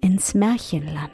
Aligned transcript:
ins 0.00 0.34
Märchenland. 0.34 1.10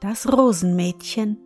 Das 0.00 0.30
Rosenmädchen 0.30 1.38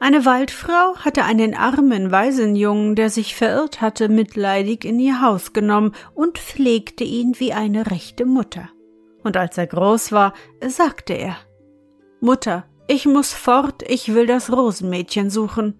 Eine 0.00 0.24
Waldfrau 0.24 0.96
hatte 0.96 1.24
einen 1.24 1.54
armen 1.54 2.10
Waisenjungen, 2.10 2.96
der 2.96 3.10
sich 3.10 3.36
verirrt 3.36 3.80
hatte, 3.80 4.08
mitleidig 4.08 4.84
in 4.84 4.98
ihr 4.98 5.20
Haus 5.20 5.52
genommen 5.52 5.92
und 6.14 6.38
pflegte 6.38 7.04
ihn 7.04 7.34
wie 7.38 7.52
eine 7.52 7.90
rechte 7.90 8.26
Mutter. 8.26 8.70
Und 9.22 9.36
als 9.36 9.56
er 9.56 9.66
groß 9.66 10.12
war, 10.12 10.34
sagte 10.66 11.14
er 11.14 11.36
Mutter, 12.20 12.66
ich 12.86 13.06
muss 13.06 13.32
fort, 13.32 13.82
ich 13.88 14.14
will 14.14 14.26
das 14.26 14.52
Rosenmädchen 14.52 15.30
suchen. 15.30 15.78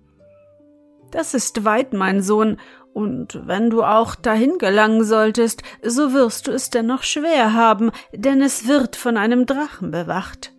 Das 1.11 1.34
ist 1.34 1.64
weit, 1.64 1.92
mein 1.92 2.22
Sohn, 2.22 2.59
und 2.95 3.47
wenn 3.47 3.70
du 3.70 3.83
auch 3.83 4.14
dahin 4.14 4.59
gelangen 4.59 5.03
solltest, 5.05 5.62
so 5.83 6.12
wirst 6.12 6.47
du 6.47 6.53
es 6.53 6.70
dennoch 6.70 7.03
schwer 7.03 7.53
haben, 7.53 7.91
denn 8.14 8.41
es 8.41 8.69
wird 8.69 8.95
von 8.95 9.17
einem 9.17 9.47
Drachen 9.47 9.91
bewacht. 9.91 10.55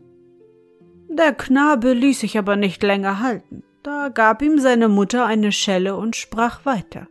Der 1.07 1.33
Knabe 1.33 1.93
ließ 1.93 2.19
sich 2.19 2.37
aber 2.37 2.57
nicht 2.57 2.83
länger 2.83 3.21
halten. 3.21 3.63
Da 3.83 4.09
gab 4.09 4.41
ihm 4.41 4.59
seine 4.59 4.89
Mutter 4.89 5.25
eine 5.25 5.53
Schelle 5.53 5.95
und 5.95 6.17
sprach 6.17 6.65
weiter. 6.65 7.07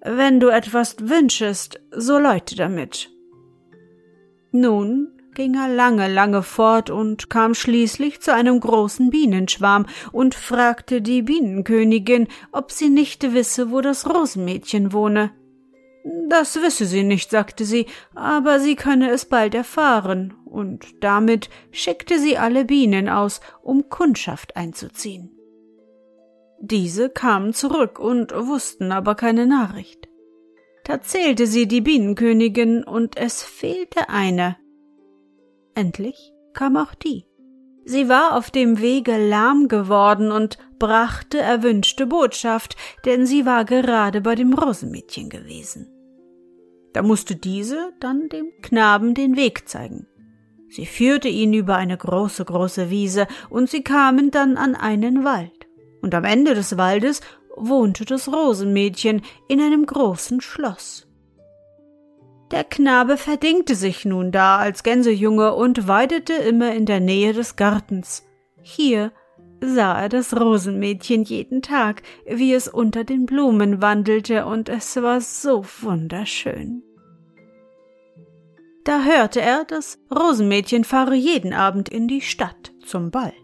Wenn 0.00 0.40
du 0.40 0.48
etwas 0.48 0.96
wünschest, 1.00 1.80
so 1.90 2.18
läute 2.18 2.56
damit. 2.56 3.10
Nun 4.52 5.17
ging 5.38 5.54
er 5.54 5.68
lange, 5.68 6.12
lange 6.12 6.42
fort 6.42 6.90
und 6.90 7.30
kam 7.30 7.54
schließlich 7.54 8.20
zu 8.20 8.34
einem 8.34 8.58
großen 8.58 9.08
Bienenschwarm 9.08 9.86
und 10.10 10.34
fragte 10.34 11.00
die 11.00 11.22
Bienenkönigin, 11.22 12.26
ob 12.50 12.72
sie 12.72 12.88
nicht 12.88 13.22
wisse, 13.34 13.70
wo 13.70 13.80
das 13.80 14.12
Rosenmädchen 14.12 14.92
wohne. 14.92 15.30
Das 16.28 16.60
wisse 16.60 16.86
sie 16.86 17.04
nicht, 17.04 17.30
sagte 17.30 17.64
sie, 17.64 17.86
aber 18.16 18.58
sie 18.58 18.74
könne 18.74 19.10
es 19.10 19.26
bald 19.26 19.54
erfahren, 19.54 20.34
und 20.44 21.04
damit 21.04 21.50
schickte 21.70 22.18
sie 22.18 22.36
alle 22.36 22.64
Bienen 22.64 23.08
aus, 23.08 23.40
um 23.62 23.88
Kundschaft 23.88 24.56
einzuziehen. 24.56 25.30
Diese 26.60 27.10
kamen 27.10 27.54
zurück 27.54 28.00
und 28.00 28.34
wussten 28.34 28.90
aber 28.90 29.14
keine 29.14 29.46
Nachricht. 29.46 30.08
Da 30.82 31.00
zählte 31.00 31.46
sie 31.46 31.68
die 31.68 31.80
Bienenkönigin, 31.80 32.82
und 32.82 33.16
es 33.16 33.44
fehlte 33.44 34.08
eine. 34.08 34.56
Endlich 35.78 36.32
kam 36.54 36.76
auch 36.76 36.92
die. 36.92 37.24
Sie 37.84 38.08
war 38.08 38.36
auf 38.36 38.50
dem 38.50 38.80
Wege 38.80 39.16
lahm 39.16 39.68
geworden 39.68 40.32
und 40.32 40.58
brachte 40.80 41.38
erwünschte 41.38 42.08
Botschaft, 42.08 42.74
denn 43.04 43.26
sie 43.26 43.46
war 43.46 43.64
gerade 43.64 44.20
bei 44.20 44.34
dem 44.34 44.54
Rosenmädchen 44.54 45.28
gewesen. 45.30 45.88
Da 46.94 47.02
musste 47.02 47.36
diese 47.36 47.92
dann 48.00 48.28
dem 48.28 48.50
Knaben 48.60 49.14
den 49.14 49.36
Weg 49.36 49.68
zeigen. 49.68 50.08
Sie 50.68 50.84
führte 50.84 51.28
ihn 51.28 51.54
über 51.54 51.76
eine 51.76 51.96
große, 51.96 52.44
große 52.44 52.90
Wiese, 52.90 53.28
und 53.48 53.70
sie 53.70 53.84
kamen 53.84 54.32
dann 54.32 54.56
an 54.56 54.74
einen 54.74 55.22
Wald. 55.22 55.68
Und 56.02 56.12
am 56.12 56.24
Ende 56.24 56.54
des 56.54 56.76
Waldes 56.76 57.20
wohnte 57.56 58.04
das 58.04 58.26
Rosenmädchen 58.26 59.22
in 59.46 59.60
einem 59.60 59.86
großen 59.86 60.40
Schloss. 60.40 61.07
Der 62.50 62.64
Knabe 62.64 63.18
verdingte 63.18 63.74
sich 63.74 64.04
nun 64.04 64.32
da 64.32 64.56
als 64.56 64.82
Gänsejunge 64.82 65.54
und 65.54 65.86
weidete 65.86 66.32
immer 66.32 66.72
in 66.74 66.86
der 66.86 67.00
Nähe 67.00 67.34
des 67.34 67.56
Gartens. 67.56 68.26
Hier 68.62 69.12
sah 69.60 70.00
er 70.00 70.08
das 70.08 70.34
Rosenmädchen 70.34 71.24
jeden 71.24 71.60
Tag, 71.62 72.02
wie 72.26 72.54
es 72.54 72.68
unter 72.68 73.04
den 73.04 73.26
Blumen 73.26 73.82
wandelte, 73.82 74.46
und 74.46 74.68
es 74.68 74.96
war 74.96 75.20
so 75.20 75.64
wunderschön. 75.80 76.82
Da 78.84 79.02
hörte 79.02 79.42
er, 79.42 79.64
das 79.64 79.98
Rosenmädchen 80.10 80.84
fahre 80.84 81.14
jeden 81.14 81.52
Abend 81.52 81.90
in 81.90 82.08
die 82.08 82.22
Stadt 82.22 82.72
zum 82.82 83.10
Ball. 83.10 83.34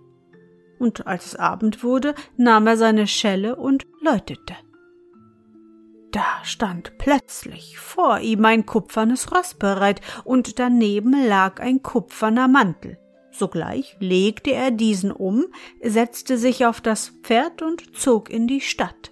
Und 0.78 1.06
als 1.06 1.26
es 1.26 1.36
Abend 1.36 1.82
wurde, 1.84 2.14
nahm 2.38 2.66
er 2.66 2.78
seine 2.78 3.06
Schelle 3.06 3.56
und 3.56 3.84
läutete. 4.00 4.54
Da 6.14 6.44
stand 6.44 6.96
plötzlich 6.96 7.76
vor 7.76 8.20
ihm 8.20 8.44
ein 8.44 8.66
kupfernes 8.66 9.32
Ross 9.32 9.54
bereit, 9.54 10.00
und 10.22 10.60
daneben 10.60 11.26
lag 11.26 11.58
ein 11.58 11.82
kupferner 11.82 12.46
Mantel. 12.46 13.00
Sogleich 13.32 13.96
legte 13.98 14.52
er 14.52 14.70
diesen 14.70 15.10
um, 15.10 15.46
setzte 15.82 16.38
sich 16.38 16.66
auf 16.66 16.80
das 16.80 17.08
Pferd 17.24 17.62
und 17.62 17.96
zog 17.96 18.30
in 18.30 18.46
die 18.46 18.60
Stadt. 18.60 19.10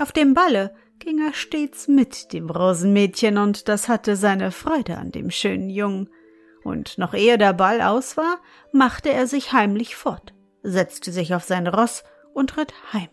Auf 0.00 0.12
dem 0.12 0.32
Balle 0.32 0.76
ging 1.00 1.20
er 1.20 1.34
stets 1.34 1.88
mit 1.88 2.32
dem 2.32 2.50
Rosenmädchen, 2.50 3.36
und 3.36 3.68
das 3.68 3.88
hatte 3.88 4.14
seine 4.14 4.52
Freude 4.52 4.96
an 4.96 5.10
dem 5.10 5.32
schönen 5.32 5.70
Jungen. 5.70 6.08
Und 6.62 6.98
noch 6.98 7.14
ehe 7.14 7.36
der 7.36 7.52
Ball 7.52 7.82
aus 7.82 8.16
war, 8.16 8.38
machte 8.70 9.10
er 9.10 9.26
sich 9.26 9.52
heimlich 9.52 9.96
fort, 9.96 10.34
setzte 10.62 11.10
sich 11.10 11.34
auf 11.34 11.42
sein 11.42 11.66
Ross 11.66 12.04
und 12.32 12.56
ritt 12.56 12.72
heim. 12.92 13.08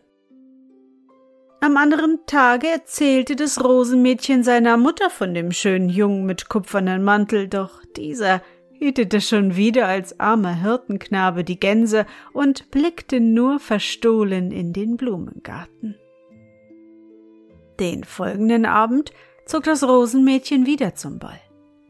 Am 1.61 1.77
anderen 1.77 2.19
Tage 2.27 2.67
erzählte 2.67 3.35
das 3.35 3.63
Rosenmädchen 3.63 4.43
seiner 4.43 4.77
Mutter 4.77 5.09
von 5.09 5.33
dem 5.33 5.51
schönen 5.51 5.89
Jungen 5.89 6.25
mit 6.25 6.49
kupfernem 6.49 7.03
Mantel, 7.03 7.47
doch 7.47 7.81
dieser 7.95 8.41
hütete 8.77 9.21
schon 9.21 9.55
wieder 9.55 9.87
als 9.87 10.19
armer 10.19 10.61
Hirtenknabe 10.61 11.43
die 11.43 11.59
Gänse 11.59 12.05
und 12.33 12.69
blickte 12.71 13.19
nur 13.19 13.59
verstohlen 13.59 14.51
in 14.51 14.73
den 14.73 14.97
Blumengarten. 14.97 15.95
Den 17.79 18.03
folgenden 18.03 18.65
Abend 18.65 19.11
zog 19.45 19.63
das 19.63 19.83
Rosenmädchen 19.83 20.65
wieder 20.65 20.95
zum 20.95 21.19
Ball. 21.19 21.39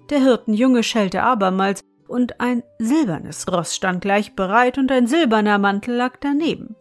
Der 0.09 0.19
Hirtenjunge 0.19 0.83
schellte 0.83 1.23
abermals, 1.23 1.81
und 2.07 2.39
ein 2.39 2.61
silbernes 2.77 3.51
Ross 3.51 3.75
stand 3.75 4.01
gleich 4.01 4.35
bereit 4.35 4.77
und 4.77 4.91
ein 4.91 5.07
silberner 5.07 5.57
Mantel 5.57 5.95
lag 5.95 6.17
daneben. 6.19 6.75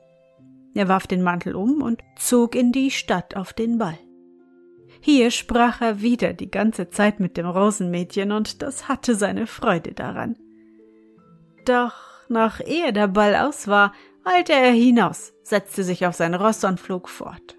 Er 0.74 0.88
warf 0.88 1.06
den 1.06 1.22
Mantel 1.22 1.54
um 1.54 1.82
und 1.82 2.02
zog 2.16 2.54
in 2.54 2.72
die 2.72 2.90
Stadt 2.90 3.36
auf 3.36 3.52
den 3.52 3.78
Ball. 3.78 3.98
Hier 5.00 5.30
sprach 5.30 5.80
er 5.80 6.00
wieder 6.00 6.32
die 6.32 6.50
ganze 6.50 6.88
Zeit 6.88 7.20
mit 7.20 7.36
dem 7.36 7.46
Rosenmädchen, 7.46 8.32
und 8.32 8.62
das 8.62 8.88
hatte 8.88 9.14
seine 9.14 9.46
Freude 9.46 9.92
daran. 9.92 10.36
Doch 11.64 11.94
noch 12.28 12.60
ehe 12.60 12.92
der 12.92 13.08
Ball 13.08 13.36
aus 13.36 13.68
war, 13.68 13.92
eilte 14.24 14.52
er 14.52 14.72
hinaus, 14.72 15.34
setzte 15.42 15.84
sich 15.84 16.06
auf 16.06 16.14
sein 16.14 16.34
Ross 16.34 16.64
und 16.64 16.80
flog 16.80 17.08
fort. 17.08 17.56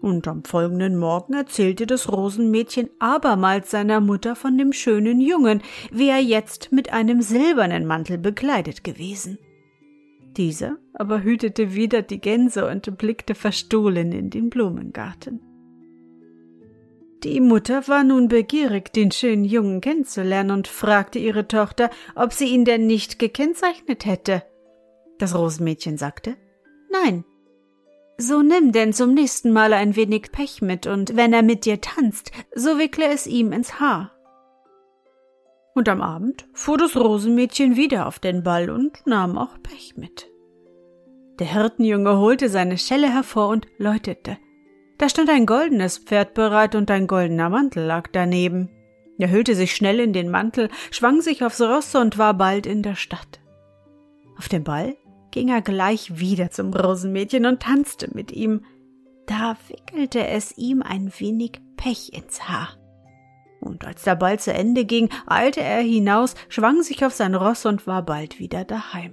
Und 0.00 0.28
am 0.28 0.44
folgenden 0.44 0.96
Morgen 0.96 1.34
erzählte 1.34 1.86
das 1.86 2.12
Rosenmädchen 2.12 2.88
abermals 3.00 3.72
seiner 3.72 4.00
Mutter 4.00 4.36
von 4.36 4.56
dem 4.56 4.72
schönen 4.72 5.20
Jungen, 5.20 5.62
wie 5.90 6.08
er 6.08 6.20
jetzt 6.20 6.70
mit 6.70 6.92
einem 6.92 7.22
silbernen 7.22 7.86
Mantel 7.86 8.18
bekleidet 8.18 8.84
gewesen. 8.84 9.38
Dieser 10.36 10.76
aber 10.92 11.22
hütete 11.22 11.74
wieder 11.74 12.02
die 12.02 12.20
Gänse 12.20 12.68
und 12.68 12.96
blickte 12.98 13.34
verstohlen 13.34 14.12
in 14.12 14.30
den 14.30 14.50
Blumengarten. 14.50 15.40
Die 17.22 17.40
Mutter 17.40 17.88
war 17.88 18.04
nun 18.04 18.28
begierig, 18.28 18.92
den 18.92 19.10
schönen 19.10 19.44
Jungen 19.44 19.80
kennenzulernen 19.80 20.50
und 20.50 20.68
fragte 20.68 21.18
ihre 21.18 21.48
Tochter, 21.48 21.90
ob 22.14 22.32
sie 22.32 22.46
ihn 22.46 22.64
denn 22.64 22.86
nicht 22.86 23.18
gekennzeichnet 23.18 24.04
hätte. 24.04 24.42
Das 25.18 25.34
Rosenmädchen 25.34 25.96
sagte, 25.96 26.36
nein. 26.90 27.24
So 28.18 28.42
nimm 28.42 28.72
denn 28.72 28.92
zum 28.92 29.12
nächsten 29.12 29.52
Mal 29.52 29.72
ein 29.72 29.96
wenig 29.96 30.30
Pech 30.32 30.62
mit, 30.62 30.86
und 30.86 31.16
wenn 31.16 31.32
er 31.32 31.42
mit 31.42 31.64
dir 31.64 31.80
tanzt, 31.80 32.32
so 32.54 32.78
wickle 32.78 33.08
es 33.08 33.26
ihm 33.26 33.52
ins 33.52 33.80
Haar. 33.80 34.15
Und 35.76 35.90
am 35.90 36.00
Abend 36.00 36.48
fuhr 36.54 36.78
das 36.78 36.96
Rosenmädchen 36.96 37.76
wieder 37.76 38.06
auf 38.06 38.18
den 38.18 38.42
Ball 38.42 38.70
und 38.70 39.06
nahm 39.06 39.36
auch 39.36 39.62
Pech 39.62 39.92
mit. 39.94 40.26
Der 41.38 41.52
Hirtenjunge 41.52 42.16
holte 42.16 42.48
seine 42.48 42.78
Schelle 42.78 43.12
hervor 43.12 43.48
und 43.48 43.66
läutete. 43.76 44.38
Da 44.96 45.10
stand 45.10 45.28
ein 45.28 45.44
goldenes 45.44 45.98
Pferd 45.98 46.32
bereit 46.32 46.74
und 46.74 46.90
ein 46.90 47.06
goldener 47.06 47.50
Mantel 47.50 47.84
lag 47.84 48.08
daneben. 48.10 48.70
Er 49.18 49.30
hüllte 49.30 49.54
sich 49.54 49.76
schnell 49.76 50.00
in 50.00 50.14
den 50.14 50.30
Mantel, 50.30 50.70
schwang 50.90 51.20
sich 51.20 51.44
aufs 51.44 51.60
Ross 51.60 51.94
und 51.94 52.16
war 52.16 52.32
bald 52.32 52.64
in 52.64 52.82
der 52.82 52.94
Stadt. 52.94 53.40
Auf 54.38 54.48
dem 54.48 54.64
Ball 54.64 54.96
ging 55.30 55.50
er 55.50 55.60
gleich 55.60 56.18
wieder 56.18 56.50
zum 56.50 56.72
Rosenmädchen 56.72 57.44
und 57.44 57.60
tanzte 57.60 58.08
mit 58.14 58.32
ihm. 58.32 58.64
Da 59.26 59.58
wickelte 59.68 60.26
es 60.26 60.56
ihm 60.56 60.80
ein 60.80 61.12
wenig 61.18 61.60
Pech 61.76 62.14
ins 62.14 62.48
Haar. 62.48 62.78
Und 63.66 63.84
als 63.84 64.02
der 64.02 64.14
Ball 64.14 64.38
zu 64.38 64.52
Ende 64.52 64.84
ging, 64.84 65.08
eilte 65.26 65.60
er 65.60 65.80
hinaus, 65.80 66.34
schwang 66.48 66.82
sich 66.82 67.04
auf 67.04 67.12
sein 67.12 67.34
Ross 67.34 67.66
und 67.66 67.86
war 67.86 68.02
bald 68.04 68.38
wieder 68.38 68.64
daheim. 68.64 69.12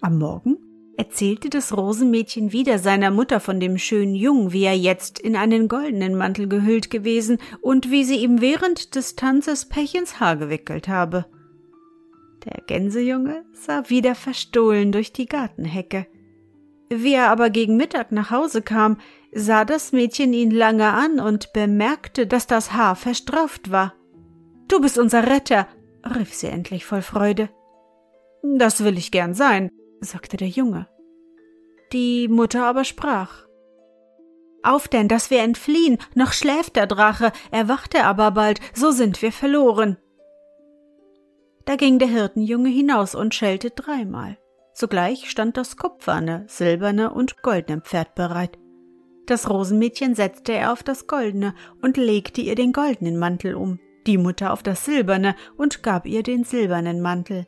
Am 0.00 0.18
Morgen 0.18 0.58
erzählte 0.96 1.50
das 1.50 1.76
Rosenmädchen 1.76 2.52
wieder 2.52 2.78
seiner 2.78 3.10
Mutter 3.10 3.40
von 3.40 3.58
dem 3.58 3.78
schönen 3.78 4.14
Jungen, 4.14 4.52
wie 4.52 4.64
er 4.64 4.76
jetzt 4.76 5.18
in 5.18 5.36
einen 5.36 5.68
goldenen 5.68 6.14
Mantel 6.14 6.48
gehüllt 6.48 6.90
gewesen 6.90 7.38
und 7.60 7.90
wie 7.90 8.04
sie 8.04 8.16
ihm 8.16 8.40
während 8.40 8.94
des 8.94 9.16
Tanzes 9.16 9.68
Pech 9.68 9.94
ins 9.94 10.20
Haar 10.20 10.36
gewickelt 10.36 10.88
habe. 10.88 11.26
Der 12.44 12.62
Gänsejunge 12.66 13.44
sah 13.52 13.88
wieder 13.88 14.14
verstohlen 14.14 14.92
durch 14.92 15.12
die 15.12 15.26
Gartenhecke. 15.26 16.06
Wie 16.90 17.14
er 17.14 17.30
aber 17.30 17.50
gegen 17.50 17.76
Mittag 17.76 18.12
nach 18.12 18.30
Hause 18.30 18.60
kam, 18.60 18.98
sah 19.34 19.64
das 19.64 19.92
Mädchen 19.92 20.32
ihn 20.32 20.50
lange 20.50 20.92
an 20.92 21.20
und 21.20 21.52
bemerkte, 21.52 22.26
dass 22.26 22.46
das 22.46 22.72
Haar 22.72 22.96
verstrauft 22.96 23.70
war. 23.70 23.94
Du 24.68 24.80
bist 24.80 24.98
unser 24.98 25.26
Retter, 25.28 25.66
rief 26.04 26.32
sie 26.32 26.46
endlich 26.46 26.86
voll 26.86 27.02
Freude. 27.02 27.48
Das 28.42 28.84
will 28.84 28.96
ich 28.96 29.10
gern 29.10 29.34
sein, 29.34 29.70
sagte 30.00 30.36
der 30.36 30.48
Junge. 30.48 30.88
Die 31.92 32.28
Mutter 32.28 32.64
aber 32.64 32.84
sprach. 32.84 33.44
Auf 34.62 34.88
denn, 34.88 35.08
dass 35.08 35.30
wir 35.30 35.40
entfliehen, 35.40 35.98
noch 36.14 36.32
schläft 36.32 36.76
der 36.76 36.86
Drache, 36.86 37.32
erwacht 37.50 37.94
er 37.94 38.06
aber 38.06 38.30
bald, 38.30 38.60
so 38.72 38.90
sind 38.92 39.20
wir 39.20 39.32
verloren. 39.32 39.98
Da 41.66 41.76
ging 41.76 41.98
der 41.98 42.08
Hirtenjunge 42.08 42.70
hinaus 42.70 43.14
und 43.14 43.34
schellte 43.34 43.70
dreimal. 43.70 44.38
Sogleich 44.72 45.30
stand 45.30 45.56
das 45.56 45.76
kupferne, 45.76 46.44
silberne 46.48 47.12
und 47.12 47.42
goldene 47.42 47.80
Pferd 47.80 48.14
bereit. 48.14 48.58
Das 49.26 49.48
Rosenmädchen 49.48 50.14
setzte 50.14 50.52
er 50.52 50.72
auf 50.72 50.82
das 50.82 51.06
goldene 51.06 51.54
und 51.80 51.96
legte 51.96 52.40
ihr 52.40 52.54
den 52.54 52.72
goldenen 52.72 53.16
Mantel 53.16 53.54
um, 53.54 53.78
die 54.06 54.18
Mutter 54.18 54.52
auf 54.52 54.62
das 54.62 54.84
silberne 54.84 55.34
und 55.56 55.82
gab 55.82 56.06
ihr 56.06 56.22
den 56.22 56.44
silbernen 56.44 57.00
Mantel. 57.00 57.46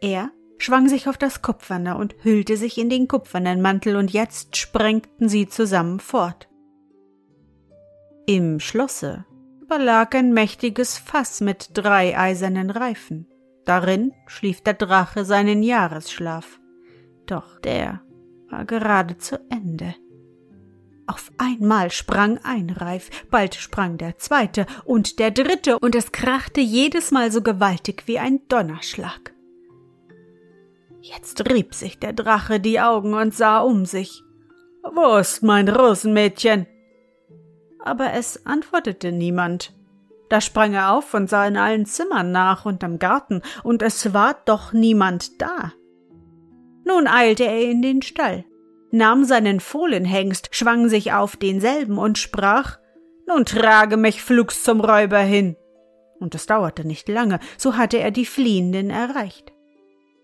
Er 0.00 0.30
schwang 0.58 0.88
sich 0.88 1.08
auf 1.08 1.16
das 1.16 1.42
kupferne 1.42 1.96
und 1.96 2.14
hüllte 2.22 2.56
sich 2.56 2.78
in 2.78 2.90
den 2.90 3.08
kupfernen 3.08 3.62
Mantel, 3.62 3.96
und 3.96 4.12
jetzt 4.12 4.56
sprengten 4.56 5.28
sie 5.28 5.48
zusammen 5.48 6.00
fort. 6.00 6.48
Im 8.26 8.60
Schlosse 8.60 9.24
überlag 9.62 10.14
ein 10.14 10.32
mächtiges 10.32 10.98
Fass 10.98 11.40
mit 11.40 11.70
drei 11.74 12.18
eisernen 12.18 12.70
Reifen. 12.70 13.26
Darin 13.64 14.12
schlief 14.26 14.60
der 14.60 14.74
Drache 14.74 15.24
seinen 15.24 15.62
Jahresschlaf. 15.62 16.60
Doch 17.26 17.58
der 17.60 18.02
war 18.48 18.64
gerade 18.64 19.18
zu 19.18 19.40
Ende. 19.50 19.94
Auf 21.06 21.30
einmal 21.38 21.90
sprang 21.92 22.38
ein 22.42 22.70
Reif, 22.70 23.10
bald 23.30 23.54
sprang 23.54 23.96
der 23.96 24.18
zweite 24.18 24.66
und 24.84 25.18
der 25.20 25.30
dritte, 25.30 25.78
und 25.78 25.94
es 25.94 26.10
krachte 26.10 26.60
jedes 26.60 27.12
Mal 27.12 27.30
so 27.30 27.42
gewaltig 27.42 28.04
wie 28.06 28.18
ein 28.18 28.40
Donnerschlag. 28.48 29.32
Jetzt 31.00 31.48
rieb 31.48 31.74
sich 31.74 32.00
der 32.00 32.12
Drache 32.12 32.58
die 32.58 32.80
Augen 32.80 33.14
und 33.14 33.32
sah 33.32 33.60
um 33.60 33.84
sich. 33.84 34.24
Wo 34.82 35.16
ist 35.16 35.44
mein 35.44 35.68
Rosenmädchen? 35.68 36.66
Aber 37.78 38.12
es 38.14 38.44
antwortete 38.44 39.12
niemand. 39.12 39.72
Da 40.28 40.40
sprang 40.40 40.74
er 40.74 40.92
auf 40.92 41.14
und 41.14 41.30
sah 41.30 41.46
in 41.46 41.56
allen 41.56 41.86
Zimmern 41.86 42.32
nach 42.32 42.64
und 42.64 42.82
am 42.82 42.98
Garten, 42.98 43.42
und 43.62 43.82
es 43.82 44.12
war 44.12 44.36
doch 44.44 44.72
niemand 44.72 45.40
da. 45.40 45.72
Nun 46.84 47.06
eilte 47.06 47.44
er 47.44 47.70
in 47.70 47.82
den 47.82 48.02
Stall, 48.02 48.44
nahm 48.90 49.24
seinen 49.24 49.60
Fohlenhengst, 49.60 50.48
schwang 50.52 50.88
sich 50.88 51.12
auf 51.12 51.36
denselben 51.36 51.98
und 51.98 52.18
sprach 52.18 52.78
Nun 53.26 53.44
trage 53.44 53.96
mich 53.96 54.22
flugs 54.22 54.62
zum 54.62 54.80
Räuber 54.80 55.18
hin. 55.18 55.56
Und 56.18 56.34
es 56.34 56.46
dauerte 56.46 56.86
nicht 56.86 57.08
lange, 57.08 57.40
so 57.58 57.76
hatte 57.76 57.98
er 57.98 58.10
die 58.10 58.26
Fliehenden 58.26 58.90
erreicht. 58.90 59.52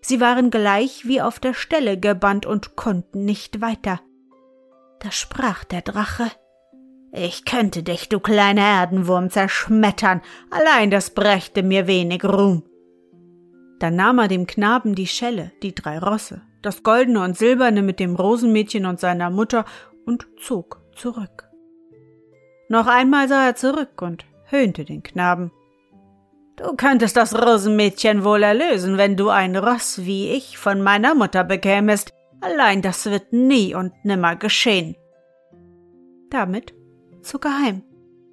Sie 0.01 0.19
waren 0.19 0.49
gleich 0.49 1.07
wie 1.07 1.21
auf 1.21 1.39
der 1.39 1.53
Stelle 1.53 1.97
gebannt 1.97 2.45
und 2.45 2.75
konnten 2.75 3.23
nicht 3.25 3.61
weiter. 3.61 4.01
Da 4.99 5.11
sprach 5.11 5.63
der 5.63 5.81
Drache 5.81 6.29
Ich 7.13 7.45
könnte 7.45 7.83
dich, 7.83 8.09
du 8.09 8.19
kleiner 8.19 8.63
Erdenwurm, 8.63 9.29
zerschmettern, 9.29 10.21
allein 10.49 10.91
das 10.91 11.11
brächte 11.11 11.63
mir 11.63 11.87
wenig 11.87 12.23
Ruhm. 12.25 12.63
Dann 13.79 13.95
nahm 13.95 14.19
er 14.19 14.27
dem 14.27 14.47
Knaben 14.47 14.95
die 14.95 15.07
Schelle, 15.07 15.51
die 15.61 15.75
drei 15.75 15.99
Rosse, 15.99 16.41
das 16.65 16.83
goldene 16.83 17.23
und 17.23 17.37
silberne 17.37 17.81
mit 17.81 17.99
dem 17.99 18.15
Rosenmädchen 18.15 18.85
und 18.85 18.99
seiner 18.99 19.29
Mutter 19.29 19.65
und 20.05 20.27
zog 20.41 20.81
zurück. 20.95 21.49
Noch 22.69 22.87
einmal 22.87 23.27
sah 23.27 23.45
er 23.45 23.55
zurück 23.55 24.01
und 24.01 24.25
höhnte 24.45 24.85
den 24.85 25.03
Knaben. 25.03 25.51
Du 26.55 26.75
könntest 26.75 27.17
das 27.17 27.35
Rosenmädchen 27.35 28.23
wohl 28.23 28.43
erlösen, 28.43 28.97
wenn 28.97 29.17
du 29.17 29.29
ein 29.29 29.55
Ross 29.55 30.05
wie 30.05 30.29
ich 30.31 30.57
von 30.57 30.81
meiner 30.81 31.15
Mutter 31.15 31.43
bekämest, 31.43 32.11
allein 32.41 32.81
das 32.81 33.05
wird 33.05 33.33
nie 33.33 33.73
und 33.73 33.93
nimmer 34.03 34.35
geschehen. 34.35 34.95
Damit 36.29 36.73
zog 37.21 37.45
er 37.45 37.59
heim, 37.59 37.83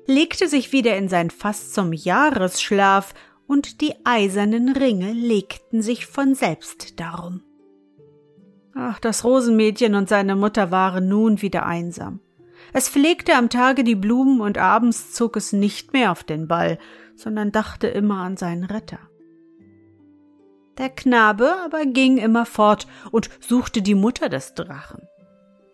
legte 0.07 0.49
sich 0.49 0.73
wieder 0.73 0.97
in 0.97 1.09
sein 1.09 1.31
Fass 1.31 1.73
zum 1.73 1.93
Jahresschlaf, 1.93 3.15
und 3.47 3.81
die 3.81 3.95
eisernen 4.05 4.77
Ringe 4.77 5.13
legten 5.13 5.83
sich 5.83 6.07
von 6.07 6.37
selbst 6.37 7.01
darum. 7.01 7.43
Ach, 8.75 8.99
das 9.01 9.25
Rosenmädchen 9.25 9.95
und 9.95 10.09
seine 10.09 10.37
Mutter 10.37 10.71
waren 10.71 11.09
nun 11.09 11.43
wieder 11.43 11.67
einsam. 11.67 12.21
Es 12.73 12.89
pflegte 12.89 13.35
am 13.35 13.49
Tage 13.49 13.85
die 13.85 13.95
Blumen 13.95 14.41
und 14.41 14.59
abends 14.59 15.13
zog 15.13 15.37
es 15.37 15.53
nicht 15.53 15.93
mehr 15.93 16.13
auf 16.13 16.23
den 16.23 16.47
Ball, 16.47 16.79
sondern 17.17 17.53
dachte 17.53 17.89
immer 17.89 18.21
an 18.21 18.37
seinen 18.37 18.65
Retter. 18.65 19.01
Der 20.79 20.89
Knabe 20.89 21.57
aber 21.65 21.85
ging 21.85 22.17
immer 22.17 22.47
fort 22.47 22.87
und 23.11 23.29
suchte 23.41 23.83
die 23.83 23.95
Mutter 23.95 24.29
des 24.29 24.55
Drachen. 24.55 25.03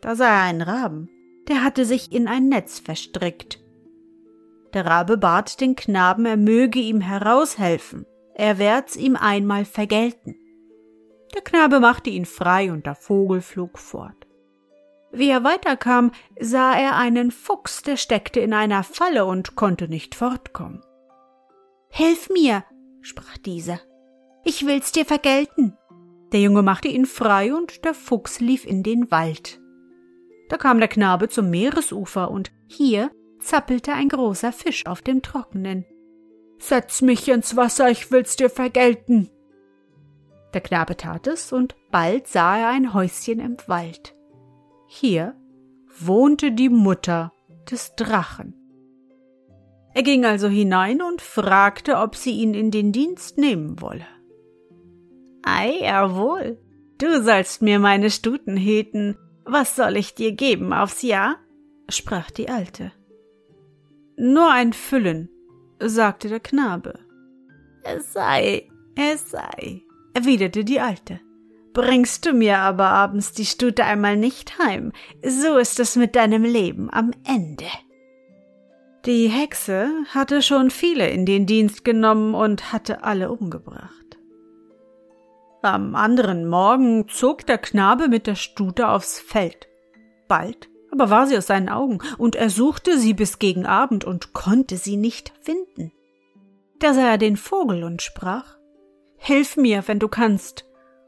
Da 0.00 0.16
sah 0.16 0.28
er 0.28 0.42
einen 0.42 0.62
Raben, 0.62 1.08
der 1.48 1.62
hatte 1.62 1.84
sich 1.84 2.12
in 2.12 2.28
ein 2.28 2.48
Netz 2.48 2.80
verstrickt. 2.80 3.60
Der 4.74 4.86
Rabe 4.86 5.16
bat 5.16 5.60
den 5.60 5.76
Knaben, 5.76 6.26
er 6.26 6.36
möge 6.36 6.80
ihm 6.80 7.00
heraushelfen, 7.00 8.04
er 8.34 8.58
werd's 8.58 8.96
ihm 8.96 9.16
einmal 9.16 9.64
vergelten. 9.64 10.36
Der 11.34 11.42
Knabe 11.42 11.80
machte 11.80 12.10
ihn 12.10 12.24
frei 12.24 12.72
und 12.72 12.86
der 12.86 12.94
Vogel 12.94 13.40
flog 13.40 13.78
fort. 13.78 14.26
Wie 15.12 15.30
er 15.30 15.44
weiterkam, 15.44 16.12
sah 16.38 16.74
er 16.74 16.96
einen 16.96 17.30
Fuchs, 17.30 17.82
der 17.82 17.96
steckte 17.96 18.40
in 18.40 18.52
einer 18.52 18.82
Falle 18.82 19.24
und 19.24 19.56
konnte 19.56 19.88
nicht 19.88 20.14
fortkommen. 20.14 20.82
Hilf 21.88 22.28
mir, 22.28 22.64
sprach 23.00 23.38
dieser. 23.38 23.80
Ich 24.44 24.66
will's 24.66 24.92
dir 24.92 25.04
vergelten. 25.04 25.76
Der 26.32 26.40
Junge 26.40 26.62
machte 26.62 26.88
ihn 26.88 27.06
frei 27.06 27.54
und 27.54 27.84
der 27.84 27.94
Fuchs 27.94 28.40
lief 28.40 28.66
in 28.66 28.82
den 28.82 29.10
Wald. 29.10 29.60
Da 30.48 30.56
kam 30.56 30.78
der 30.78 30.88
Knabe 30.88 31.28
zum 31.28 31.50
Meeresufer 31.50 32.30
und 32.30 32.52
hier 32.66 33.10
zappelte 33.40 33.92
ein 33.92 34.08
großer 34.08 34.52
Fisch 34.52 34.86
auf 34.86 35.02
dem 35.02 35.22
Trockenen. 35.22 35.84
Setz 36.58 37.02
mich 37.02 37.28
ins 37.28 37.56
Wasser, 37.56 37.90
ich 37.90 38.10
will's 38.10 38.36
dir 38.36 38.50
vergelten, 38.50 39.30
der 40.56 40.62
Knabe 40.62 40.96
tat 40.96 41.26
es, 41.26 41.52
und 41.52 41.76
bald 41.90 42.28
sah 42.28 42.56
er 42.56 42.68
ein 42.68 42.94
Häuschen 42.94 43.40
im 43.40 43.58
Wald. 43.66 44.14
Hier 44.86 45.34
wohnte 46.00 46.50
die 46.50 46.70
Mutter 46.70 47.30
des 47.70 47.94
Drachen. 47.94 48.54
Er 49.92 50.02
ging 50.02 50.24
also 50.24 50.48
hinein 50.48 51.02
und 51.02 51.20
fragte, 51.20 51.98
ob 51.98 52.16
sie 52.16 52.32
ihn 52.40 52.54
in 52.54 52.70
den 52.70 52.90
Dienst 52.90 53.36
nehmen 53.36 53.82
wolle. 53.82 54.06
Ei, 55.42 55.74
jawohl, 55.82 56.58
du 56.96 57.22
sollst 57.22 57.60
mir 57.60 57.78
meine 57.78 58.10
Stuten 58.10 58.56
hüten. 58.56 59.18
Was 59.44 59.76
soll 59.76 59.98
ich 59.98 60.14
dir 60.14 60.32
geben 60.32 60.72
aufs 60.72 61.02
Jahr? 61.02 61.36
sprach 61.90 62.30
die 62.30 62.48
Alte. 62.48 62.92
Nur 64.16 64.50
ein 64.50 64.72
Füllen, 64.72 65.28
sagte 65.78 66.28
der 66.28 66.40
Knabe. 66.40 66.98
Es 67.84 68.14
sei, 68.14 68.68
es 68.96 69.30
sei, 69.30 69.85
erwiderte 70.16 70.64
die 70.64 70.80
Alte. 70.80 71.20
Bringst 71.74 72.24
du 72.24 72.32
mir 72.32 72.58
aber 72.58 72.86
abends 72.86 73.32
die 73.32 73.44
Stute 73.44 73.84
einmal 73.84 74.16
nicht 74.16 74.58
heim, 74.58 74.92
so 75.22 75.58
ist 75.58 75.78
es 75.78 75.94
mit 75.94 76.16
deinem 76.16 76.42
Leben 76.42 76.88
am 76.90 77.10
Ende. 77.26 77.66
Die 79.04 79.28
Hexe 79.28 79.90
hatte 80.08 80.40
schon 80.40 80.70
viele 80.70 81.08
in 81.10 81.26
den 81.26 81.44
Dienst 81.44 81.84
genommen 81.84 82.34
und 82.34 82.72
hatte 82.72 83.04
alle 83.04 83.30
umgebracht. 83.30 83.92
Am 85.62 85.94
anderen 85.94 86.48
Morgen 86.48 87.08
zog 87.08 87.44
der 87.44 87.58
Knabe 87.58 88.08
mit 88.08 88.26
der 88.26 88.36
Stute 88.36 88.88
aufs 88.88 89.20
Feld. 89.20 89.68
Bald 90.28 90.70
aber 90.90 91.10
war 91.10 91.26
sie 91.26 91.36
aus 91.36 91.46
seinen 91.46 91.68
Augen, 91.68 91.98
und 92.16 92.36
er 92.36 92.48
suchte 92.48 92.98
sie 92.98 93.12
bis 93.12 93.38
gegen 93.38 93.66
Abend 93.66 94.04
und 94.04 94.32
konnte 94.32 94.78
sie 94.78 94.96
nicht 94.96 95.32
finden. 95.42 95.92
Da 96.78 96.94
sah 96.94 97.10
er 97.10 97.18
den 97.18 97.36
Vogel 97.36 97.84
und 97.84 98.00
sprach 98.00 98.55
Hilf 99.18 99.56
mir, 99.56 99.82
wenn 99.86 99.98
du 99.98 100.08
kannst, 100.08 100.64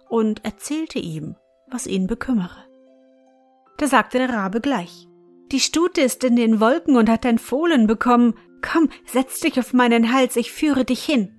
und 0.08 0.44
erzählte 0.44 0.98
ihm, 0.98 1.36
was 1.68 1.86
ihn 1.86 2.06
bekümmere. 2.06 2.64
Da 3.76 3.86
sagte 3.86 4.18
der 4.18 4.30
Rabe 4.30 4.60
gleich 4.60 5.06
Die 5.52 5.60
Stute 5.60 6.00
ist 6.00 6.24
in 6.24 6.36
den 6.36 6.60
Wolken 6.60 6.96
und 6.96 7.08
hat 7.08 7.24
ein 7.24 7.38
Fohlen 7.38 7.86
bekommen. 7.86 8.34
Komm, 8.60 8.88
setz 9.06 9.40
dich 9.40 9.58
auf 9.58 9.72
meinen 9.72 10.12
Hals, 10.12 10.36
ich 10.36 10.50
führe 10.50 10.84
dich 10.84 11.04
hin. 11.04 11.34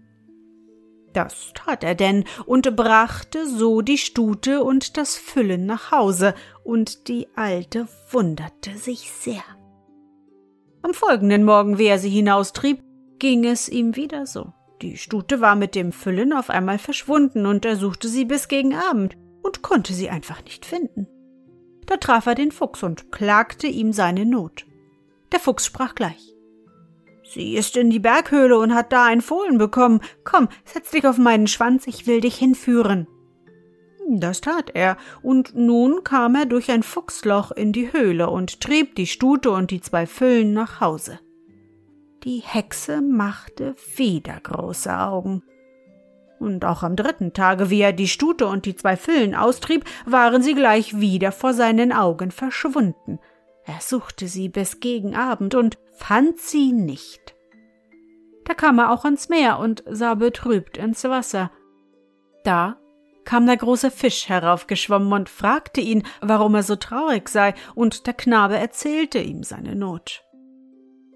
Das 1.14 1.52
tat 1.54 1.84
er 1.84 1.96
denn 1.96 2.24
und 2.46 2.76
brachte 2.76 3.48
so 3.48 3.82
die 3.82 3.98
Stute 3.98 4.64
und 4.64 4.96
das 4.96 5.18
Füllen 5.18 5.66
nach 5.66 5.92
Hause, 5.92 6.36
und 6.64 7.08
die 7.08 7.28
Alte 7.36 7.88
wunderte 8.12 8.78
sich 8.78 9.12
sehr. 9.12 9.44
Am 10.82 10.94
folgenden 10.94 11.44
Morgen, 11.44 11.78
wie 11.78 11.88
er 11.88 12.00
sie 12.00 12.10
hinaustrieb, 12.10 12.82
ging 13.18 13.44
es 13.44 13.68
ihm 13.68 13.96
wieder 13.96 14.26
so. 14.26 14.54
Die 14.82 14.98
Stute 14.98 15.42
war 15.42 15.56
mit 15.56 15.76
dem 15.76 15.92
Füllen 15.92 16.34
auf 16.34 16.50
einmal 16.50 16.80
verschwunden, 16.80 17.46
und 17.46 17.66
er 17.66 17.76
suchte 17.76 18.08
sie 18.08 18.26
bis 18.26 18.48
gegen 18.48 18.74
Abend 18.74 19.18
und 19.42 19.62
konnte 19.62 19.94
sie 19.94 20.10
einfach 20.10 20.44
nicht 20.44 20.66
finden. 20.66 21.08
Da 21.86 21.98
traf 21.98 22.28
er 22.28 22.36
den 22.36 22.52
Fuchs 22.52 22.84
und 22.84 23.12
klagte 23.12 23.68
ihm 23.68 23.94
seine 23.94 24.26
Not. 24.26 24.66
Der 25.32 25.40
Fuchs 25.40 25.66
sprach 25.66 25.96
gleich 25.96 26.36
Sie 27.32 27.56
ist 27.56 27.78
in 27.78 27.92
die 27.92 28.00
Berghöhle 28.00 28.58
und 28.58 28.74
hat 28.74 28.92
da 28.92 29.06
ein 29.06 29.22
Fohlen 29.22 29.60
bekommen. 29.60 30.02
Komm, 30.24 30.50
setz 30.66 30.90
dich 30.90 31.06
auf 31.06 31.20
meinen 31.20 31.46
Schwanz, 31.46 31.86
ich 31.86 32.08
will 32.08 32.22
dich 32.22 32.36
hinführen. 32.36 33.08
Das 34.08 34.42
tat 34.42 34.72
er, 34.74 34.98
und 35.22 35.54
nun 35.54 36.04
kam 36.04 36.34
er 36.34 36.48
durch 36.48 36.72
ein 36.72 36.82
Fuchsloch 36.82 37.52
in 37.52 37.72
die 37.72 37.94
Höhle 37.94 38.32
und 38.32 38.62
trieb 38.62 38.96
die 38.96 39.06
Stute 39.06 39.52
und 39.52 39.70
die 39.70 39.82
zwei 39.82 40.08
Füllen 40.08 40.54
nach 40.54 40.82
Hause. 40.82 41.20
Die 42.24 42.40
Hexe 42.40 43.02
machte 43.02 43.76
wieder 43.96 44.40
große 44.42 44.94
Augen. 44.98 45.44
Und 46.38 46.66
auch 46.66 46.84
am 46.84 46.96
dritten 46.96 47.34
Tage, 47.34 47.70
wie 47.70 47.82
er 47.82 47.94
die 47.94 48.08
Stute 48.08 48.48
und 48.48 48.66
die 48.66 48.76
zwei 48.76 48.98
Füllen 48.98 49.36
austrieb, 49.36 49.86
waren 50.06 50.42
sie 50.42 50.54
gleich 50.54 51.00
wieder 51.00 51.32
vor 51.32 51.54
seinen 51.54 51.94
Augen 51.94 52.32
verschwunden. 52.32 53.20
Er 53.66 53.80
suchte 53.82 54.28
sie 54.28 54.50
bis 54.50 54.80
gegen 54.80 55.16
Abend 55.16 55.56
und 55.56 55.78
fand 55.94 56.40
sie 56.40 56.74
nicht. 56.74 57.36
Da 58.46 58.54
kam 58.54 58.80
er 58.80 58.92
auch 58.92 59.06
ans 59.06 59.30
Meer 59.30 59.60
und 59.60 59.84
sah 59.88 60.16
betrübt 60.16 60.78
ins 60.78 61.04
Wasser. 61.04 61.52
Da 62.44 62.78
kam 63.24 63.46
der 63.46 63.58
große 63.58 63.92
Fisch 63.92 64.28
heraufgeschwommen 64.28 65.14
und 65.14 65.30
fragte 65.30 65.82
ihn, 65.82 66.04
warum 66.20 66.56
er 66.56 66.64
so 66.64 66.76
traurig 66.76 67.30
sei, 67.30 67.54
und 67.76 68.08
der 68.08 68.14
Knabe 68.14 68.58
erzählte 68.58 69.20
ihm 69.20 69.44
seine 69.44 69.76
Not. 69.76 70.24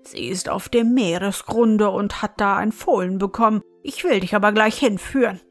Sie 0.08 0.28
ist 0.28 0.50
auf 0.50 0.70
dem 0.70 0.94
Meeresgrunde 0.94 1.90
und 1.90 2.22
hat 2.22 2.40
da 2.40 2.58
ein 2.58 2.72
Fohlen 2.72 3.18
bekommen. 3.18 3.62
Ich 3.84 4.04
will 4.04 4.20
dich 4.20 4.36
aber 4.36 4.52
gleich 4.52 4.78
hinführen. 4.78 5.42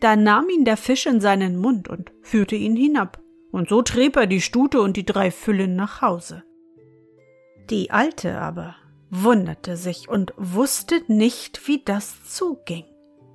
Da 0.00 0.16
nahm 0.16 0.48
ihn 0.50 0.64
der 0.64 0.76
Fisch 0.76 1.06
in 1.06 1.20
seinen 1.20 1.56
Mund 1.56 1.88
und 1.88 2.12
führte 2.20 2.56
ihn 2.56 2.76
hinab, 2.76 3.20
und 3.52 3.68
so 3.68 3.82
trieb 3.82 4.16
er 4.16 4.26
die 4.26 4.40
Stute 4.40 4.80
und 4.80 4.96
die 4.96 5.06
drei 5.06 5.30
Füllen 5.30 5.76
nach 5.76 6.02
Hause. 6.02 6.44
Die 7.70 7.90
Alte 7.90 8.38
aber 8.38 8.76
wunderte 9.10 9.76
sich 9.76 10.08
und 10.08 10.34
wusste 10.36 11.00
nicht, 11.06 11.66
wie 11.66 11.82
das 11.82 12.24
zuging. 12.24 12.84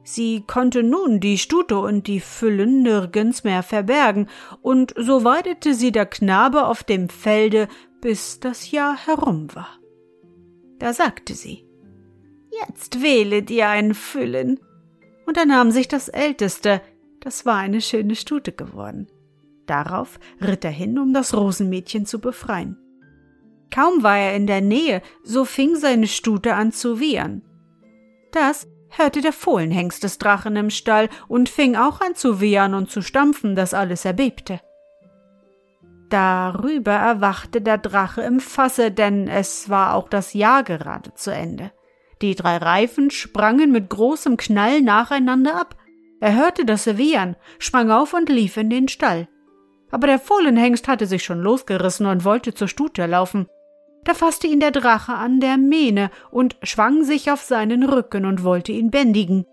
Sie 0.04 0.44
konnte 0.46 0.84
nun 0.84 1.20
die 1.20 1.38
Stute 1.38 1.78
und 1.78 2.08
die 2.08 2.20
Füllen 2.20 2.82
nirgends 2.82 3.44
mehr 3.44 3.64
verbergen, 3.64 4.28
und 4.62 4.94
so 4.98 5.24
weidete 5.24 5.74
sie 5.74 5.92
der 5.92 6.06
Knabe 6.06 6.66
auf 6.66 6.84
dem 6.84 7.10
Felde, 7.10 7.68
bis 8.02 8.40
das 8.40 8.72
Jahr 8.72 8.98
herum 9.06 9.48
war. 9.54 9.80
Da 10.80 10.94
sagte 10.94 11.34
sie 11.34 11.66
Jetzt 12.52 13.02
wähle 13.02 13.44
dir 13.44 13.70
ein 13.70 13.94
Füllen. 13.94 14.60
Und 15.26 15.38
er 15.38 15.46
nahm 15.46 15.72
sich 15.72 15.88
das 15.88 16.10
Älteste, 16.10 16.82
das 17.20 17.46
war 17.46 17.58
eine 17.58 17.82
schöne 17.82 18.16
Stute 18.16 18.52
geworden. 18.52 19.08
Darauf 19.68 20.20
ritt 20.42 20.66
er 20.66 20.72
hin, 20.72 20.98
um 20.98 21.14
das 21.14 21.36
Rosenmädchen 21.36 22.06
zu 22.06 22.20
befreien. 22.20 22.78
Kaum 23.72 24.02
war 24.02 24.18
er 24.18 24.36
in 24.36 24.48
der 24.48 24.62
Nähe, 24.62 25.04
so 25.24 25.46
fing 25.46 25.76
seine 25.76 26.08
Stute 26.08 26.56
an 26.56 26.72
zu 26.72 27.00
wiehern. 27.00 27.44
Das 28.32 28.68
hörte 28.90 29.22
der 29.22 29.34
Fohlenhengst 29.34 30.04
des 30.04 30.18
Drachen 30.18 30.56
im 30.56 30.72
Stall 30.72 31.10
und 31.28 31.50
fing 31.50 31.76
auch 31.76 32.02
an 32.02 32.16
zu 32.16 32.42
wiehern 32.42 32.74
und 32.74 32.90
zu 32.90 33.04
stampfen, 33.04 33.56
dass 33.56 33.76
alles 33.76 34.06
erbebte. 34.06 34.60
Darüber 36.10 36.94
erwachte 36.94 37.62
der 37.62 37.78
Drache 37.78 38.22
im 38.22 38.40
Fasse, 38.40 38.92
denn 38.92 39.28
es 39.28 39.70
war 39.70 39.94
auch 39.94 40.10
das 40.10 40.34
Jahr 40.34 40.64
gerade 40.64 41.14
zu 41.14 41.32
Ende. 41.32 41.72
Die 42.22 42.36
drei 42.36 42.58
Reifen 42.58 43.12
sprangen 43.12 43.72
mit 43.72 43.90
großem 43.90 44.36
Knall 44.36 44.82
nacheinander 44.82 45.56
ab. 45.56 45.76
Er 46.20 46.36
hörte 46.36 46.66
das 46.66 46.98
Wiehern, 46.98 47.36
sprang 47.60 47.92
auf 47.92 48.14
und 48.14 48.28
lief 48.28 48.58
in 48.58 48.70
den 48.70 48.88
Stall. 48.88 49.30
Aber 49.92 50.08
der 50.08 50.20
Fohlenhengst 50.20 50.88
hatte 50.88 51.06
sich 51.06 51.24
schon 51.24 51.40
losgerissen 51.40 52.06
und 52.08 52.26
wollte 52.26 52.54
zur 52.54 52.68
Stute 52.68 53.06
laufen. 53.06 53.48
Da 54.04 54.14
fasste 54.14 54.48
ihn 54.48 54.60
der 54.60 54.72
Drache 54.72 55.14
an 55.14 55.40
der 55.40 55.58
Mähne 55.58 56.10
und 56.32 56.58
schwang 56.64 57.04
sich 57.04 57.32
auf 57.32 57.42
seinen 57.42 57.84
Rücken 57.84 58.26
und 58.26 58.44
wollte 58.44 58.72
ihn 58.72 58.92
bändigen. 58.92 59.46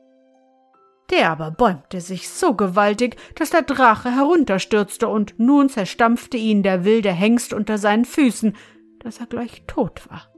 Der 1.10 1.30
aber 1.30 1.52
bäumte 1.52 2.00
sich 2.00 2.28
so 2.28 2.54
gewaltig, 2.54 3.16
dass 3.36 3.50
der 3.50 3.62
Drache 3.62 4.10
herunterstürzte, 4.10 5.08
und 5.08 5.38
nun 5.38 5.68
zerstampfte 5.68 6.36
ihn 6.36 6.62
der 6.62 6.84
wilde 6.84 7.12
Hengst 7.12 7.52
unter 7.52 7.78
seinen 7.78 8.04
Füßen, 8.04 8.56
dass 8.98 9.20
er 9.20 9.26
gleich 9.26 9.62
tot 9.66 10.08
war. 10.10 10.32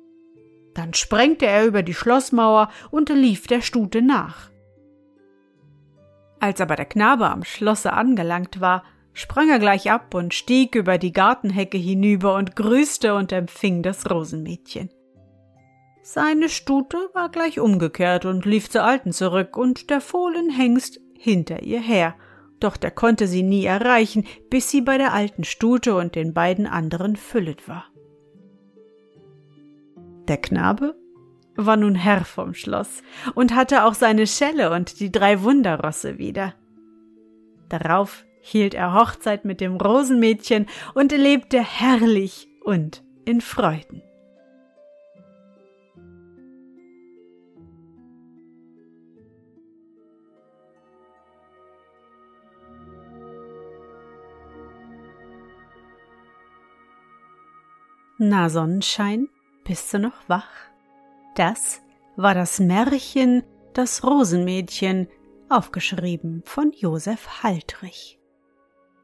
Dann 0.74 0.92
sprengte 0.94 1.46
er 1.46 1.66
über 1.66 1.82
die 1.82 1.94
Schlossmauer 1.94 2.70
und 2.90 3.08
lief 3.08 3.46
der 3.46 3.62
Stute 3.62 4.02
nach. 4.02 4.50
Als 6.38 6.60
aber 6.60 6.76
der 6.76 6.84
Knabe 6.84 7.28
am 7.30 7.44
Schlosse 7.44 7.92
angelangt 7.92 8.60
war, 8.60 8.84
sprang 9.12 9.50
er 9.50 9.58
gleich 9.58 9.90
ab 9.90 10.14
und 10.14 10.34
stieg 10.34 10.74
über 10.74 10.98
die 10.98 11.12
Gartenhecke 11.12 11.78
hinüber 11.78 12.36
und 12.36 12.54
grüßte 12.54 13.14
und 13.14 13.32
empfing 13.32 13.82
das 13.82 14.08
Rosenmädchen. 14.08 14.90
Seine 16.10 16.48
Stute 16.48 16.96
war 17.12 17.28
gleich 17.28 17.60
umgekehrt 17.60 18.24
und 18.24 18.46
lief 18.46 18.70
zur 18.70 18.82
Alten 18.82 19.12
zurück 19.12 19.58
und 19.58 19.90
der 19.90 20.00
Fohlenhengst 20.00 21.00
hinter 21.12 21.62
ihr 21.62 21.80
her, 21.80 22.14
doch 22.60 22.78
der 22.78 22.90
konnte 22.90 23.26
sie 23.26 23.42
nie 23.42 23.66
erreichen, 23.66 24.24
bis 24.48 24.70
sie 24.70 24.80
bei 24.80 24.96
der 24.96 25.12
alten 25.12 25.44
Stute 25.44 25.94
und 25.94 26.14
den 26.14 26.32
beiden 26.32 26.66
anderen 26.66 27.14
füllet 27.16 27.68
war. 27.68 27.84
Der 30.28 30.38
Knabe 30.38 30.96
war 31.56 31.76
nun 31.76 31.94
Herr 31.94 32.24
vom 32.24 32.54
Schloss 32.54 33.02
und 33.34 33.54
hatte 33.54 33.84
auch 33.84 33.92
seine 33.92 34.26
Schelle 34.26 34.72
und 34.72 35.00
die 35.00 35.12
drei 35.12 35.42
Wunderrosse 35.42 36.16
wieder. 36.16 36.54
Darauf 37.68 38.24
hielt 38.40 38.72
er 38.72 38.94
Hochzeit 38.94 39.44
mit 39.44 39.60
dem 39.60 39.76
Rosenmädchen 39.76 40.68
und 40.94 41.12
lebte 41.12 41.62
herrlich 41.62 42.48
und 42.64 43.04
in 43.26 43.42
Freuden. 43.42 44.02
Na 58.20 58.50
Sonnenschein, 58.50 59.28
bist 59.64 59.94
du 59.94 60.00
noch 60.00 60.28
wach? 60.28 60.50
Das 61.36 61.80
war 62.16 62.34
das 62.34 62.58
Märchen 62.58 63.44
Das 63.74 64.02
Rosenmädchen, 64.02 65.06
aufgeschrieben 65.48 66.42
von 66.44 66.72
Josef 66.72 67.44
Haltrich. 67.44 68.18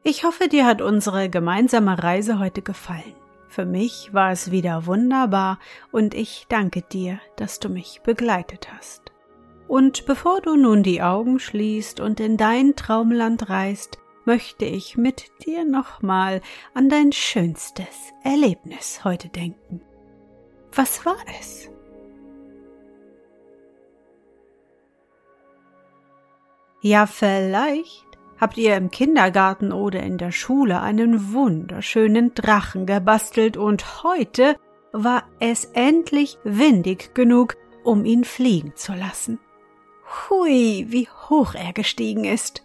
Ich 0.03 0.25
hoffe, 0.25 0.49
dir 0.49 0.65
hat 0.65 0.81
unsere 0.81 1.29
gemeinsame 1.29 2.03
Reise 2.03 2.39
heute 2.39 2.61
gefallen. 2.61 3.15
Für 3.47 3.65
mich 3.65 4.13
war 4.13 4.31
es 4.31 4.51
wieder 4.51 4.85
wunderbar 4.85 5.59
und 5.93 6.13
ich 6.13 6.45
danke 6.49 6.81
dir, 6.81 7.21
dass 7.37 7.59
du 7.59 7.69
mich 7.69 8.01
begleitet 8.03 8.67
hast. 8.75 9.13
Und 9.69 10.05
bevor 10.05 10.41
du 10.41 10.57
nun 10.57 10.83
die 10.83 11.01
Augen 11.01 11.39
schließt 11.39 12.01
und 12.01 12.19
in 12.19 12.35
dein 12.35 12.75
Traumland 12.75 13.49
reist, 13.49 13.97
möchte 14.25 14.65
ich 14.65 14.97
mit 14.97 15.31
dir 15.45 15.65
nochmal 15.65 16.41
an 16.73 16.89
dein 16.89 17.11
schönstes 17.11 18.13
Erlebnis 18.23 19.03
heute 19.03 19.29
denken. 19.29 19.81
Was 20.73 21.05
war 21.05 21.17
es? 21.39 21.69
Ja, 26.81 27.07
vielleicht 27.07 28.05
habt 28.39 28.57
ihr 28.57 28.75
im 28.75 28.91
Kindergarten 28.91 29.71
oder 29.71 30.03
in 30.03 30.17
der 30.17 30.31
Schule 30.31 30.81
einen 30.81 31.33
wunderschönen 31.33 32.33
Drachen 32.35 32.85
gebastelt 32.85 33.57
und 33.57 34.03
heute 34.03 34.57
war 34.91 35.23
es 35.39 35.65
endlich 35.73 36.37
windig 36.43 37.13
genug, 37.13 37.55
um 37.83 38.05
ihn 38.05 38.23
fliegen 38.23 38.75
zu 38.75 38.93
lassen. 38.93 39.39
Hui, 40.29 40.85
wie 40.89 41.07
hoch 41.29 41.55
er 41.55 41.73
gestiegen 41.73 42.23
ist. 42.23 42.64